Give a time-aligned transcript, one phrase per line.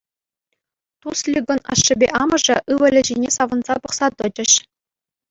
[1.01, 4.51] Тусликӑн ашшӗпе амӑшӗ ывӑлӗ ҫине савӑнса пӑхса тӑчӗҫ.